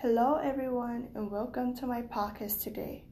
[0.00, 3.02] Hello, everyone, and welcome to my podcast today.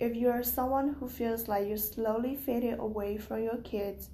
[0.00, 4.08] If you are someone who feels like you're slowly fading away from your kids,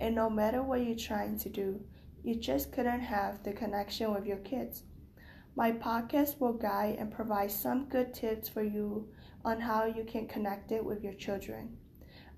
[0.00, 1.80] and no matter what you're trying to do,
[2.24, 4.82] you just couldn't have the connection with your kids,
[5.54, 9.06] my podcast will guide and provide some good tips for you
[9.44, 11.76] on how you can connect it with your children.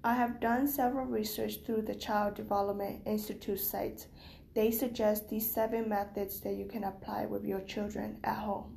[0.04, 4.06] I have done several research through the Child Development Institute site.
[4.54, 8.76] They suggest these seven methods that you can apply with your children at home.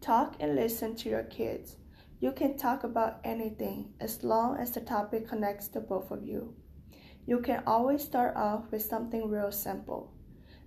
[0.00, 1.76] Talk and listen to your kids.
[2.20, 6.54] You can talk about anything as long as the topic connects the both of you.
[7.26, 10.12] You can always start off with something real simple,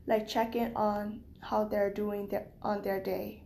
[0.06, 3.44] like checking on how they're doing their, on their day.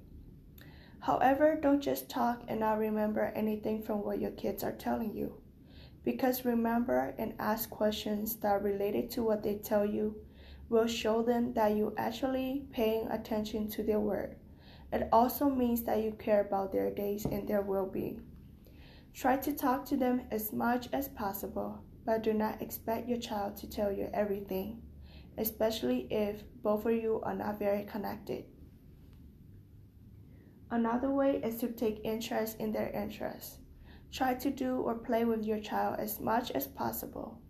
[0.99, 5.36] However, don't just talk and not remember anything from what your kids are telling you.
[6.03, 10.16] Because remember and ask questions that are related to what they tell you
[10.67, 14.36] will show them that you're actually paying attention to their word.
[14.95, 18.22] It also means that you care about their days and their well being.
[19.14, 23.58] Try to talk to them as much as possible, but do not expect your child
[23.58, 24.81] to tell you everything,
[25.38, 28.45] especially if both of you are not very connected.
[30.72, 33.59] Another way is to take interest in their interests.
[34.14, 37.41] Try to do or play with your child as much as possible.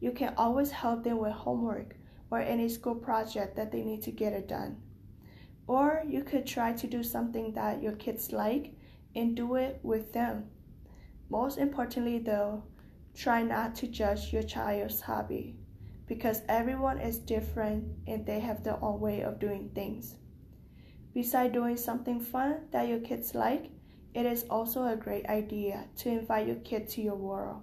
[0.00, 1.96] You can always help them with homework
[2.30, 4.82] or any school project that they need to get it done.
[5.70, 8.74] Or you could try to do something that your kids like
[9.14, 10.46] and do it with them.
[11.28, 12.64] Most importantly, though,
[13.14, 15.60] try not to judge your child's hobby
[16.08, 20.16] because everyone is different and they have their own way of doing things.
[21.14, 23.70] Besides doing something fun that your kids like,
[24.12, 27.62] it is also a great idea to invite your kid to your world.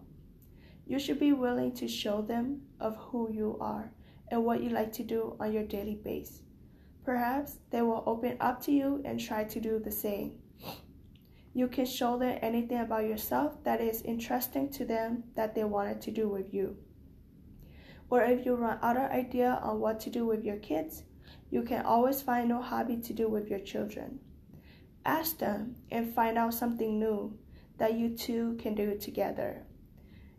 [0.86, 3.92] You should be willing to show them of who you are
[4.32, 6.47] and what you like to do on your daily basis.
[7.08, 10.40] Perhaps they will open up to you and try to do the same.
[11.54, 16.02] You can show them anything about yourself that is interesting to them that they wanted
[16.02, 16.76] to do with you.
[18.10, 21.04] Or if you run out of idea on what to do with your kids,
[21.50, 24.20] you can always find a hobby to do with your children.
[25.06, 27.40] Ask them and find out something new
[27.78, 29.64] that you two can do together.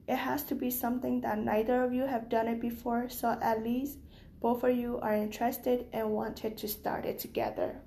[0.06, 3.64] It has to be something that neither of you have done it before, so at
[3.64, 3.96] least
[4.40, 7.80] both of you are interested and wanted to start it together.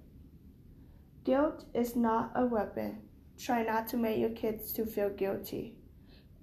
[1.23, 3.01] Guilt is not a weapon.
[3.37, 5.75] Try not to make your kids to feel guilty.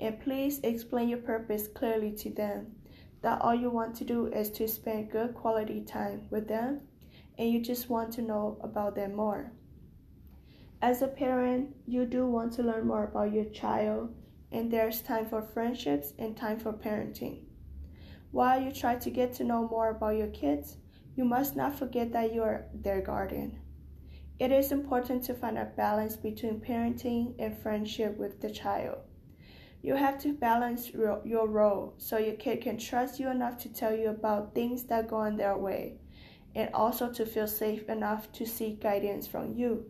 [0.00, 2.76] And please explain your purpose clearly to them
[3.22, 6.82] that all you want to do is to spend good quality time with them
[7.36, 9.52] and you just want to know about them more.
[10.80, 14.14] As a parent, you do want to learn more about your child
[14.52, 17.47] and there's time for friendships and time for parenting.
[18.30, 20.76] While you try to get to know more about your kids,
[21.16, 23.58] you must not forget that you are their guardian.
[24.38, 28.98] It is important to find a balance between parenting and friendship with the child.
[29.82, 33.96] You have to balance your role so your kid can trust you enough to tell
[33.96, 35.98] you about things that go in their way,
[36.54, 39.86] and also to feel safe enough to seek guidance from you.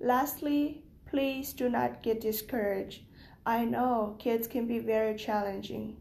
[0.00, 3.02] Lastly, please do not get discouraged.
[3.44, 5.96] I know kids can be very challenging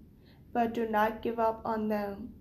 [0.58, 2.34] but do not give up on them.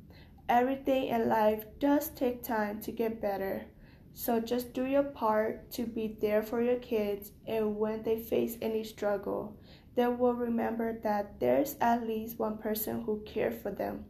[0.49, 3.67] Everything in life does take time to get better.
[4.15, 8.57] So just do your part to be there for your kids, and when they face
[8.63, 9.59] any struggle,
[9.97, 14.07] they will remember that there's at least one person who cares for them.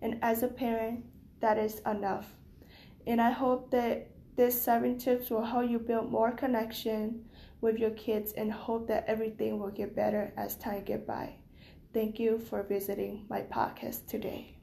[0.00, 1.04] And as a parent,
[1.40, 2.36] that is enough.
[3.04, 7.24] And I hope that these seven tips will help you build more connection
[7.60, 11.38] with your kids and hope that everything will get better as time get by.
[11.94, 14.56] Thank you for visiting my podcast today.